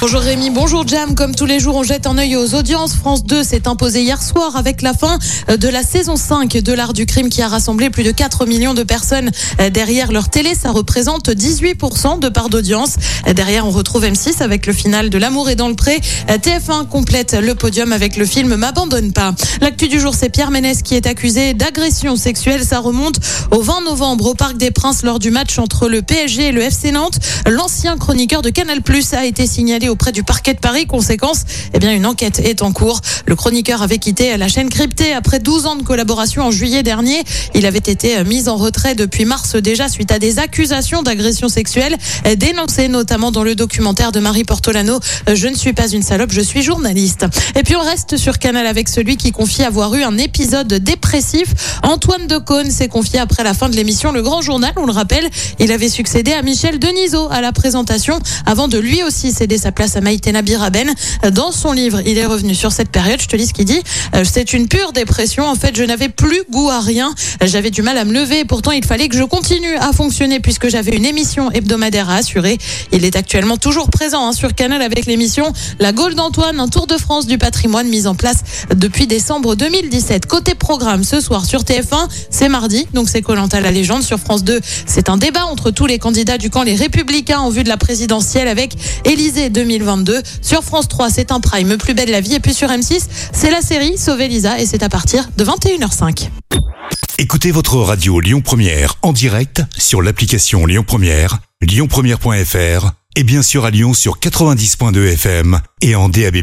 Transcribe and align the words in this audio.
Bonjour 0.00 0.20
Rémi, 0.20 0.50
bonjour 0.50 0.86
Jam. 0.86 1.16
Comme 1.16 1.34
tous 1.34 1.44
les 1.44 1.58
jours, 1.58 1.74
on 1.74 1.82
jette 1.82 2.06
un 2.06 2.18
œil 2.18 2.36
aux 2.36 2.54
audiences. 2.54 2.94
France 2.94 3.24
2 3.24 3.42
s'est 3.42 3.66
imposé 3.66 4.02
hier 4.02 4.22
soir 4.22 4.54
avec 4.54 4.80
la 4.80 4.94
fin 4.94 5.18
de 5.48 5.68
la 5.68 5.82
saison 5.82 6.14
5 6.14 6.52
de 6.58 6.72
l'art 6.72 6.92
du 6.92 7.04
crime 7.04 7.28
qui 7.28 7.42
a 7.42 7.48
rassemblé 7.48 7.90
plus 7.90 8.04
de 8.04 8.12
4 8.12 8.46
millions 8.46 8.74
de 8.74 8.84
personnes 8.84 9.32
derrière 9.72 10.12
leur 10.12 10.28
télé. 10.28 10.54
Ça 10.54 10.70
représente 10.70 11.30
18% 11.30 12.20
de 12.20 12.28
part 12.28 12.48
d'audience. 12.48 12.94
Derrière, 13.34 13.66
on 13.66 13.70
retrouve 13.70 14.04
M6 14.04 14.40
avec 14.40 14.66
le 14.66 14.72
final 14.72 15.10
de 15.10 15.18
L'amour 15.18 15.50
est 15.50 15.56
dans 15.56 15.68
le 15.68 15.74
pré. 15.74 16.00
TF1 16.28 16.86
complète 16.86 17.34
le 17.34 17.56
podium 17.56 17.92
avec 17.92 18.16
le 18.16 18.24
film 18.24 18.54
M'abandonne 18.54 19.12
pas. 19.12 19.34
L'actu 19.60 19.88
du 19.88 19.98
jour, 19.98 20.14
c'est 20.14 20.28
Pierre 20.28 20.52
Ménès 20.52 20.82
qui 20.82 20.94
est 20.94 21.08
accusé 21.08 21.54
d'agression 21.54 22.14
sexuelle. 22.14 22.62
Ça 22.64 22.78
remonte 22.78 23.18
au 23.50 23.62
20 23.62 23.80
novembre 23.80 24.26
au 24.26 24.34
Parc 24.34 24.58
des 24.58 24.70
Princes 24.70 25.02
lors 25.02 25.18
du 25.18 25.32
match 25.32 25.58
entre 25.58 25.88
le 25.88 26.02
PSG 26.02 26.46
et 26.46 26.52
le 26.52 26.62
FC 26.62 26.92
Nantes. 26.92 27.18
L'ancien 27.48 27.96
chroniqueur 27.96 28.42
de 28.42 28.50
Canal 28.50 28.80
Plus 28.82 29.12
a 29.12 29.26
été 29.26 29.48
signalé 29.48 29.87
auprès 29.88 30.12
du 30.12 30.22
parquet 30.22 30.54
de 30.54 30.60
Paris. 30.60 30.86
Conséquence, 30.86 31.44
eh 31.74 31.78
bien, 31.78 31.92
une 31.92 32.06
enquête 32.06 32.40
est 32.40 32.62
en 32.62 32.72
cours. 32.72 33.00
Le 33.26 33.36
chroniqueur 33.36 33.82
avait 33.82 33.98
quitté 33.98 34.36
la 34.36 34.48
chaîne 34.48 34.68
cryptée 34.68 35.12
après 35.12 35.38
12 35.38 35.66
ans 35.66 35.76
de 35.76 35.82
collaboration 35.82 36.42
en 36.42 36.50
juillet 36.50 36.82
dernier. 36.82 37.22
Il 37.54 37.66
avait 37.66 37.78
été 37.78 38.22
mis 38.24 38.48
en 38.48 38.56
retrait 38.56 38.94
depuis 38.94 39.24
mars 39.24 39.56
déjà 39.56 39.88
suite 39.88 40.12
à 40.12 40.18
des 40.18 40.38
accusations 40.38 41.02
d'agression 41.02 41.48
sexuelle 41.48 41.96
dénoncées 42.36 42.88
notamment 42.88 43.30
dans 43.30 43.42
le 43.42 43.54
documentaire 43.54 44.12
de 44.12 44.20
Marie 44.20 44.44
Portolano. 44.44 45.00
Je 45.32 45.48
ne 45.48 45.54
suis 45.54 45.72
pas 45.72 45.88
une 45.88 46.02
salope, 46.02 46.30
je 46.32 46.40
suis 46.40 46.62
journaliste. 46.62 47.26
Et 47.56 47.62
puis 47.62 47.76
on 47.76 47.82
reste 47.82 48.16
sur 48.16 48.38
Canal 48.38 48.66
avec 48.66 48.88
celui 48.88 49.16
qui 49.16 49.32
confie 49.32 49.62
avoir 49.62 49.94
eu 49.94 50.02
un 50.02 50.18
épisode 50.18 50.72
dépressif. 50.74 51.78
Antoine 51.82 52.26
Decaune 52.26 52.70
s'est 52.70 52.88
confié 52.88 53.18
après 53.18 53.44
la 53.44 53.54
fin 53.54 53.68
de 53.68 53.76
l'émission 53.76 54.12
Le 54.12 54.22
Grand 54.22 54.42
Journal. 54.42 54.72
On 54.76 54.86
le 54.86 54.92
rappelle, 54.92 55.28
il 55.58 55.72
avait 55.72 55.88
succédé 55.88 56.32
à 56.32 56.42
Michel 56.42 56.78
Denisot 56.78 57.28
à 57.30 57.40
la 57.40 57.52
présentation 57.52 58.18
avant 58.46 58.68
de 58.68 58.78
lui 58.78 59.02
aussi 59.02 59.32
céder 59.32 59.58
sa 59.58 59.72
place 59.72 59.77
à 59.80 60.00
Maïtena 60.00 60.42
Biraben. 60.42 60.92
Dans 61.32 61.52
son 61.52 61.72
livre, 61.72 62.00
il 62.04 62.18
est 62.18 62.26
revenu 62.26 62.54
sur 62.54 62.72
cette 62.72 62.90
période. 62.90 63.20
Je 63.22 63.28
te 63.28 63.36
lis 63.36 63.46
ce 63.46 63.54
qu'il 63.54 63.64
dit. 63.64 63.80
Euh, 64.16 64.24
C'est 64.24 64.52
une 64.52 64.66
pure 64.66 64.92
dépression. 64.92 65.46
En 65.46 65.54
fait, 65.54 65.76
je 65.76 65.84
n'avais 65.84 66.08
plus 66.08 66.42
goût 66.50 66.68
à 66.68 66.80
rien. 66.80 67.14
J'avais 67.42 67.70
du 67.70 67.82
mal 67.82 67.96
à 67.96 68.04
me 68.04 68.12
lever. 68.12 68.44
Pourtant, 68.44 68.72
il 68.72 68.84
fallait 68.84 69.08
que 69.08 69.16
je 69.16 69.22
continue 69.22 69.76
à 69.76 69.92
fonctionner 69.92 70.40
puisque 70.40 70.68
j'avais 70.68 70.96
une 70.96 71.04
émission 71.04 71.50
hebdomadaire 71.52 72.10
à 72.10 72.16
assurer. 72.16 72.58
Il 72.92 73.04
est 73.04 73.14
actuellement 73.14 73.56
toujours 73.56 73.88
présent 73.88 74.26
hein, 74.26 74.32
sur 74.32 74.54
Canal 74.54 74.82
avec 74.82 75.06
l'émission 75.06 75.52
La 75.78 75.92
Gaule 75.92 76.16
d'Antoine, 76.16 76.58
un 76.58 76.68
tour 76.68 76.88
de 76.88 76.96
France 76.96 77.26
du 77.26 77.38
patrimoine 77.38 77.88
mis 77.88 78.08
en 78.08 78.16
place 78.16 78.38
depuis 78.74 79.06
décembre 79.06 79.54
2017. 79.54 80.26
Côté 80.26 80.54
programme, 80.54 81.04
ce 81.04 81.20
soir 81.20 81.46
sur 81.46 81.62
TF1, 81.62 82.08
c'est 82.30 82.48
mardi, 82.48 82.88
donc 82.94 83.08
c'est 83.08 83.22
Colanta 83.22 83.60
la 83.60 83.70
légende. 83.70 84.02
Sur 84.02 84.18
France 84.18 84.42
2, 84.42 84.60
c'est 84.86 85.08
un 85.08 85.16
débat 85.16 85.46
entre 85.46 85.70
tous 85.70 85.86
les 85.86 85.98
candidats 85.98 86.38
du 86.38 86.50
camp 86.50 86.62
Les 86.64 86.74
Républicains 86.74 87.38
en 87.38 87.50
vue 87.50 87.62
de 87.62 87.68
la 87.68 87.76
présidentielle 87.76 88.48
avec 88.48 88.74
Élysée 89.04 89.50
2022. 89.68 90.22
Sur 90.40 90.64
France 90.64 90.88
3, 90.88 91.10
c'est 91.10 91.30
un 91.30 91.40
prime 91.40 91.76
plus 91.76 91.94
belle 91.94 92.10
la 92.10 92.20
vie. 92.20 92.34
Et 92.34 92.40
puis 92.40 92.54
sur 92.54 92.68
M6, 92.68 93.02
c'est 93.32 93.50
la 93.50 93.60
série 93.60 93.98
Sauver 93.98 94.28
Lisa 94.28 94.58
et 94.58 94.66
c'est 94.66 94.82
à 94.82 94.88
partir 94.88 95.28
de 95.36 95.44
21h05. 95.44 96.30
Écoutez 97.18 97.50
votre 97.50 97.76
radio 97.76 98.20
Lyon 98.20 98.40
Première 98.40 98.94
en 99.02 99.12
direct 99.12 99.62
sur 99.76 100.02
l'application 100.02 100.66
Lyon 100.66 100.84
Première, 100.86 101.38
lyonpremière.fr 101.60 102.92
et 103.16 103.24
bien 103.24 103.42
sûr 103.42 103.64
à 103.64 103.70
Lyon 103.70 103.92
sur 103.92 104.18
90.2 104.18 105.12
FM 105.14 105.60
et 105.82 105.96
en 105.96 106.08
DAB+. 106.08 106.36